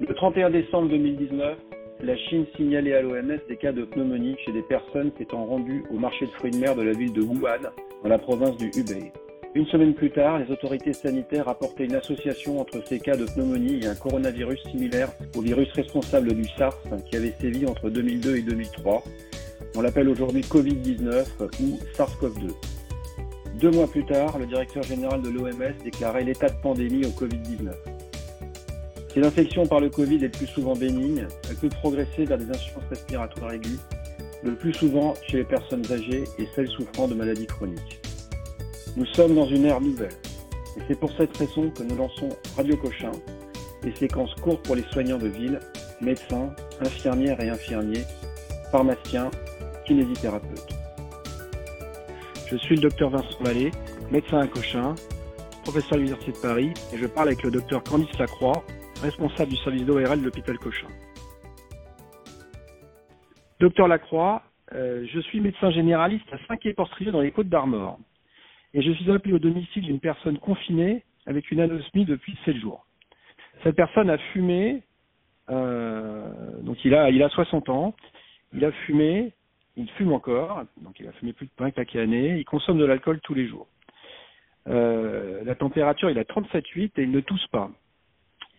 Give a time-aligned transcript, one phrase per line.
[0.00, 1.56] Le 31 décembre 2019,
[2.02, 5.98] la Chine signalait à l'OMS des cas de pneumonie chez des personnes s'étant rendues au
[5.98, 7.70] marché de fruits de mer de la ville de Wuhan,
[8.02, 9.12] dans la province du Hubei.
[9.54, 13.84] Une semaine plus tard, les autorités sanitaires rapportaient une association entre ces cas de pneumonie
[13.84, 16.76] et un coronavirus similaire au virus responsable du SARS
[17.08, 19.04] qui avait sévi entre 2002 et 2003.
[19.76, 21.24] On l'appelle aujourd'hui Covid-19
[21.62, 22.50] ou SARS-CoV-2.
[23.60, 27.93] Deux mois plus tard, le directeur général de l'OMS déclarait l'état de pandémie au Covid-19.
[29.14, 32.50] Si l'infection par le Covid est le plus souvent bénigne, elle peut progresser vers des
[32.50, 33.78] insuffisances respiratoires aiguës,
[34.42, 38.00] le plus souvent chez les personnes âgées et celles souffrant de maladies chroniques.
[38.96, 40.16] Nous sommes dans une ère nouvelle,
[40.76, 43.12] et c'est pour cette raison que nous lançons Radio Cochin,
[43.84, 45.60] des séquences courtes pour les soignants de ville,
[46.00, 48.02] médecins, infirmières et infirmiers,
[48.72, 49.30] pharmaciens,
[49.86, 50.74] kinésithérapeutes.
[52.50, 53.70] Je suis le docteur Vincent Vallée,
[54.10, 54.96] médecin à Cochin,
[55.62, 58.64] professeur à l'Université de Paris, et je parle avec le docteur Candice Lacroix,
[59.04, 60.88] responsable du service d'ORL de l'hôpital Cochin.
[63.60, 64.42] Docteur Lacroix,
[64.74, 67.98] euh, je suis médecin généraliste à Saint-Quay-Portrieux dans les Côtes d'Armor.
[68.72, 72.84] Et je suis appelé au domicile d'une personne confinée avec une anosmie depuis 7 jours.
[73.62, 74.82] Cette personne a fumé,
[75.50, 77.94] euh, donc il a, il a 60 ans,
[78.52, 79.32] il a fumé
[79.76, 82.84] il fume encore, donc il a fumé plus de pain paquet année, il consomme de
[82.84, 83.66] l'alcool tous les jours.
[84.68, 87.70] Euh, la température, il a 37,8 et il ne tousse pas.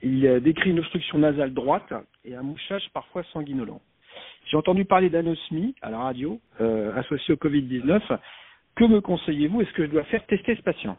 [0.06, 1.92] Il décrit une obstruction nasale droite
[2.24, 3.82] et un mouchage parfois sanguinolent.
[4.46, 8.20] J'ai entendu parler d'anosmie à la radio euh, associée au Covid-19.
[8.76, 9.62] Que me conseillez-vous?
[9.62, 10.96] Est-ce que je dois faire tester ce patient?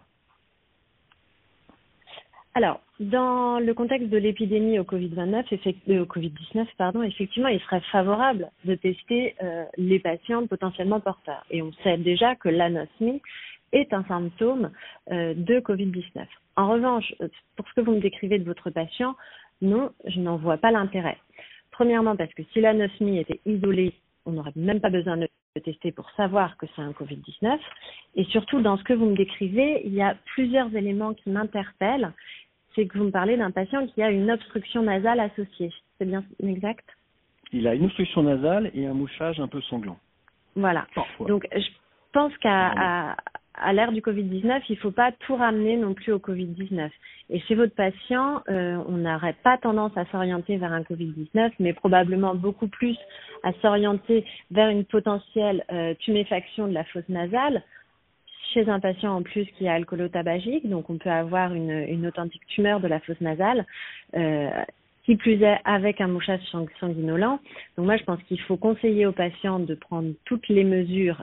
[2.55, 5.45] Alors, dans le contexte de l'épidémie au Covid-19,
[5.89, 11.45] euh, au Covid-19, pardon, effectivement, il serait favorable de tester euh, les patients potentiellement porteurs.
[11.53, 13.23] Et on sait déjà que l'anosmie
[13.73, 14.71] est un symptôme
[15.11, 16.25] euh, de Covid-19.
[16.57, 17.15] En revanche,
[17.57, 19.15] pour ce que vous me décrivez de votre patient,
[19.61, 21.19] non, je n'en vois pas l'intérêt.
[21.71, 23.95] Premièrement, parce que si l'anosmie était isolée,
[24.25, 25.29] on n'aurait même pas besoin de
[25.63, 27.59] tester pour savoir que c'est un Covid-19.
[28.17, 32.13] Et surtout, dans ce que vous me décrivez, il y a plusieurs éléments qui m'interpellent
[32.77, 35.73] c'est que vous me parlez d'un patient qui a une obstruction nasale associée.
[35.99, 36.85] C'est bien exact?
[37.53, 39.99] Il a une obstruction nasale et un mouchage un peu sanglant.
[40.55, 40.87] Voilà.
[41.27, 41.69] Donc, je
[42.13, 43.17] pense qu'à
[43.61, 46.91] à, l'ère du Covid-19, il ne faut pas tout ramener non plus au Covid-19.
[47.31, 51.73] Et chez votre patient, euh, on n'aurait pas tendance à s'orienter vers un Covid-19, mais
[51.73, 52.97] probablement beaucoup plus
[53.43, 57.63] à s'orienter vers une potentielle euh, tuméfaction de la fosse nasale
[58.55, 62.47] chez un patient en plus qui a alcoolotabagique, donc on peut avoir une, une authentique
[62.47, 63.67] tumeur de la fosse nasale,
[64.17, 64.51] euh,
[65.05, 66.41] qui plus est avec un mouchage
[66.81, 67.39] sanguinolent.
[67.77, 71.23] Donc moi, je pense qu'il faut conseiller aux patients de prendre toutes les mesures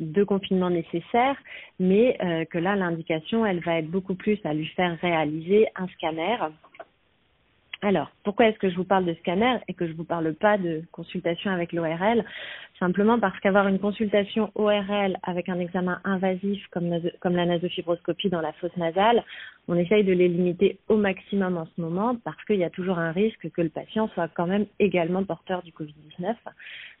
[0.00, 1.36] de confinement nécessaires,
[1.78, 5.88] mais euh, que là, l'indication, elle va être beaucoup plus à lui faire réaliser un
[5.88, 6.36] scanner
[7.84, 10.32] alors, pourquoi est-ce que je vous parle de scanner et que je ne vous parle
[10.32, 12.24] pas de consultation avec l'ORL
[12.78, 18.40] Simplement parce qu'avoir une consultation ORL avec un examen invasif comme, comme la nasofibroscopie dans
[18.40, 19.22] la fosse nasale,
[19.68, 22.98] on essaye de les limiter au maximum en ce moment parce qu'il y a toujours
[22.98, 26.34] un risque que le patient soit quand même également porteur du Covid-19.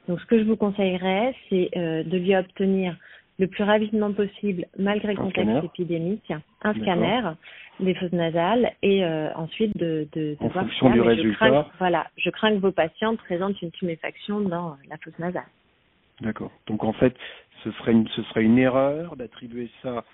[0.08, 2.96] Donc, ce que je vous conseillerais, c'est euh, de lui obtenir
[3.38, 6.32] le plus rapidement possible, malgré le contexte épidémique,
[6.62, 7.22] un scanner
[7.80, 11.46] des fosses nasales et euh, ensuite de, de, de en voir fonction du résultat.
[11.46, 15.46] Je crains, voilà, je crains que vos patients présentent une tuméfaction dans la fosse nasale.
[16.20, 16.52] D'accord.
[16.68, 17.16] Donc en fait,
[17.64, 20.04] ce serait une, ce serait une erreur d'attribuer ça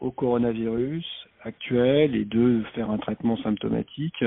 [0.00, 1.06] au coronavirus
[1.42, 4.24] actuel et de faire un traitement symptomatique.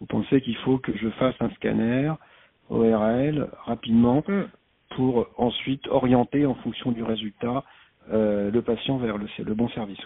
[0.00, 2.12] Vous pensez qu'il faut que je fasse un scanner
[2.70, 4.44] ORL rapidement mm
[4.90, 7.64] pour ensuite orienter en fonction du résultat
[8.12, 10.00] euh, le patient vers le, le bon service.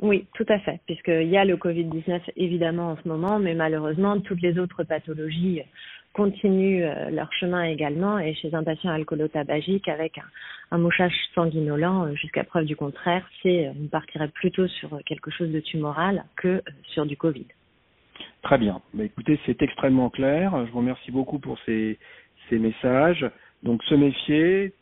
[0.00, 4.18] Oui, tout à fait, puisqu'il y a le Covid-19 évidemment en ce moment, mais malheureusement,
[4.20, 5.60] toutes les autres pathologies
[6.14, 10.24] continuent euh, leur chemin également, et chez un patient alcoolotabagique avec un,
[10.70, 15.52] un mouchage sanguinolent, euh, jusqu'à preuve du contraire, c'est on partirait plutôt sur quelque chose
[15.52, 17.46] de tumoral que sur du Covid.
[18.42, 18.80] Très bien.
[18.94, 20.66] Bah, écoutez, c'est extrêmement clair.
[20.66, 21.98] Je vous remercie beaucoup pour ces,
[22.52, 23.30] messages.
[23.62, 24.72] Donc se méfier,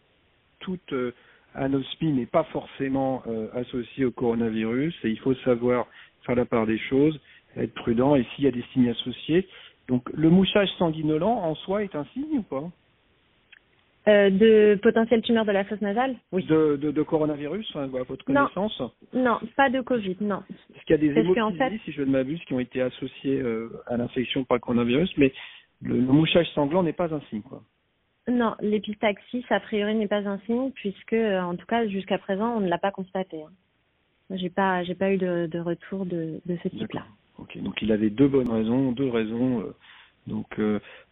[0.60, 1.12] toute euh,
[2.00, 5.86] n'est pas forcément euh, associée au coronavirus et il faut savoir
[6.24, 7.20] faire la part des choses,
[7.56, 9.46] être prudent et s'il y a des signes associés.
[9.88, 12.70] Donc le mouchage sanguinolent en soi est un signe ou pas?
[14.08, 16.44] Euh, de potentielle tumeur de la fosse nasale Oui.
[16.46, 18.82] De, de, de coronavirus, à votre connaissance
[19.12, 20.42] non, pas de Covid, non.
[20.72, 23.42] Parce qu'il y a des hémoptysies, si je ne m'abuse, qui ont été associées
[23.86, 25.32] à l'infection par le coronavirus, mais
[25.82, 27.42] le, le mouchage sanglant n'est pas un signe.
[27.42, 27.62] Quoi.
[28.28, 32.56] Non, l'épistaxis, a priori, n'est pas un signe, puisque, euh, en tout cas, jusqu'à présent,
[32.56, 33.42] on ne l'a pas constaté.
[33.42, 33.50] Hein.
[34.36, 37.04] J'ai pas, j'ai pas eu de, de retour de, de ce type-là.
[37.38, 39.74] Ok, donc il avait deux bonnes raisons, deux raisons euh,
[40.26, 40.60] donc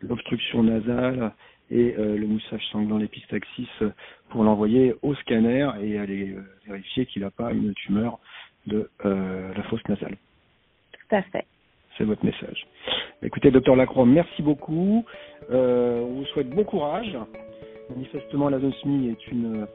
[0.03, 1.33] l'obstruction nasale
[1.71, 3.69] et le moussage sanglant l'épistaxis
[4.31, 6.37] pour l'envoyer au scanner et aller
[6.67, 8.19] vérifier qu'il n'a pas une tumeur
[8.67, 10.17] de la fosse nasale.
[10.93, 11.45] Tout à fait.
[11.99, 12.67] C'est votre message.
[13.23, 15.05] Écoutez, docteur Lacroix, merci beaucoup.
[15.51, 17.17] on vous souhaite bon courage.
[17.91, 19.67] Manifestement, la l'anosmie est une euh,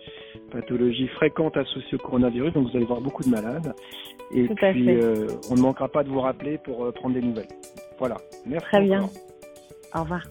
[0.51, 3.73] pathologie fréquente associée au coronavirus, donc vous allez voir beaucoup de malades.
[4.33, 7.47] Et puis, euh, on ne manquera pas de vous rappeler pour euh, prendre des nouvelles.
[7.99, 8.17] Voilà.
[8.45, 8.67] Merci.
[8.67, 9.09] Très bien.
[9.93, 10.23] Au revoir.